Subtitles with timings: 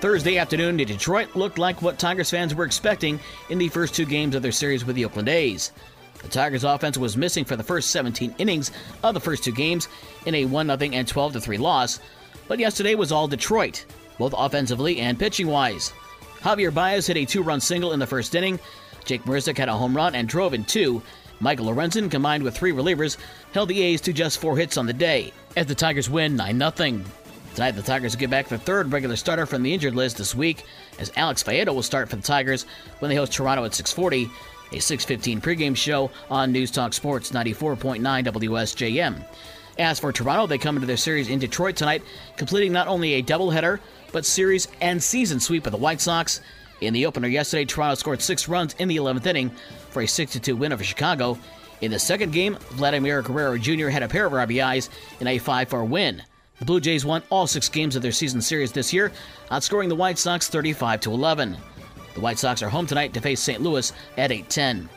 [0.00, 3.18] Thursday afternoon in Detroit looked like what Tigers fans were expecting
[3.50, 5.72] in the first two games of their series with the Oakland A's.
[6.22, 8.70] The Tigers' offense was missing for the first 17 innings
[9.02, 9.88] of the first two games
[10.24, 11.98] in a 1 0 and 12 3 loss,
[12.46, 13.86] but yesterday was all Detroit,
[14.18, 15.92] both offensively and pitching wise.
[16.42, 18.60] Javier Baez hit a two run single in the first inning.
[19.04, 21.02] Jake Marisnick had a home run and drove in two.
[21.40, 23.16] Michael Lorenzen, combined with three relievers,
[23.52, 26.72] held the A's to just four hits on the day, as the Tigers win 9
[26.76, 27.00] 0.
[27.58, 30.64] Tonight, the Tigers get back their third regular starter from the injured list this week,
[31.00, 32.66] as Alex Faedo will start for the Tigers
[33.00, 34.30] when they host Toronto at 6:40,
[34.70, 39.24] a 6:15 pregame show on News Talk Sports 94.9 WSJM.
[39.76, 42.04] As for Toronto, they come into their series in Detroit tonight,
[42.36, 43.80] completing not only a doubleheader
[44.12, 46.40] but series and season sweep of the White Sox.
[46.80, 49.50] In the opener yesterday, Toronto scored six runs in the 11th inning
[49.90, 51.36] for a 6-2 win over Chicago.
[51.80, 53.88] In the second game, Vladimir Guerrero Jr.
[53.88, 56.22] had a pair of RBIs in a 5-4 win.
[56.58, 59.12] The Blue Jays won all six games of their season series this year,
[59.50, 61.56] outscoring the White Sox 35 to 11.
[62.14, 63.62] The White Sox are home tonight to face St.
[63.62, 64.88] Louis at 8:10.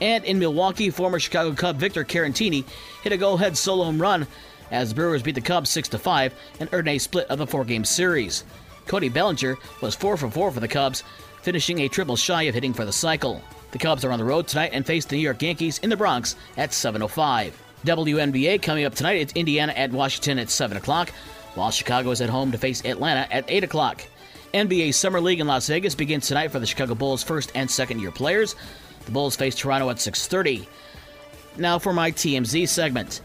[0.00, 2.64] And in Milwaukee, former Chicago Cub Victor Caratini
[3.02, 4.26] hit a go-ahead solo home run
[4.70, 7.84] as the Brewers beat the Cubs 6 5 and earned a split of the four-game
[7.84, 8.44] series.
[8.86, 11.02] Cody Bellinger was 4 for 4 for the Cubs,
[11.42, 13.42] finishing a triple shy of hitting for the cycle.
[13.72, 15.96] The Cubs are on the road tonight and face the New York Yankees in the
[15.96, 17.52] Bronx at 7:05.
[17.84, 19.20] WNBA coming up tonight.
[19.20, 21.10] It's Indiana at Washington at 7 o'clock,
[21.54, 24.04] while Chicago is at home to face Atlanta at 8 o'clock.
[24.52, 28.00] NBA Summer League in Las Vegas begins tonight for the Chicago Bulls' first and second
[28.00, 28.54] year players.
[29.06, 30.66] The Bulls face Toronto at 6:30.
[31.56, 33.22] Now for my TMZ segment.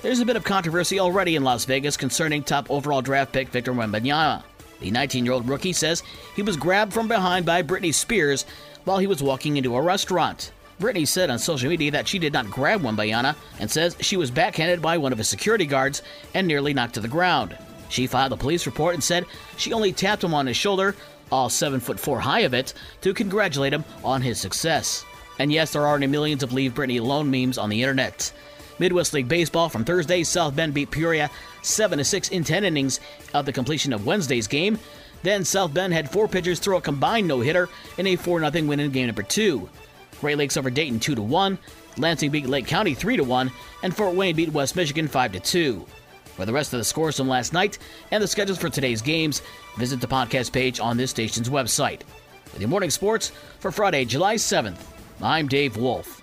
[0.00, 3.72] There's a bit of controversy already in Las Vegas concerning top overall draft pick Victor
[3.72, 4.42] Wembanyama.
[4.80, 6.02] The 19-year-old rookie says
[6.36, 8.46] he was grabbed from behind by Britney Spears
[8.84, 10.52] while he was walking into a restaurant.
[10.80, 14.30] Britney said on social media that she did not grab Wembanyama and says she was
[14.30, 16.02] backhanded by one of his security guards
[16.34, 17.56] and nearly knocked to the ground.
[17.88, 19.24] She filed a police report and said
[19.56, 20.94] she only tapped him on his shoulder,
[21.32, 25.04] all 7 foot 4 high of it, to congratulate him on his success.
[25.38, 28.32] And yes, there are already millions of Leave Britney Alone memes on the internet.
[28.78, 31.30] Midwest League Baseball from Thursday, South Bend beat Peoria
[31.62, 33.00] 7 6 in 10 innings
[33.34, 34.78] at the completion of Wednesday's game.
[35.22, 38.66] Then South Bend had four pitchers throw a combined no hitter in a 4 0
[38.66, 39.68] win in game number two.
[40.20, 41.58] Great Lakes over Dayton 2 to 1,
[41.96, 43.50] Lansing beat Lake County 3 to 1,
[43.82, 45.86] and Fort Wayne beat West Michigan 5 to 2.
[46.36, 47.78] For the rest of the scores from last night
[48.10, 49.42] and the schedules for today's games,
[49.76, 52.02] visit the podcast page on this station's website.
[52.52, 54.78] With your morning sports for Friday, July 7th,
[55.20, 56.17] I'm Dave Wolf.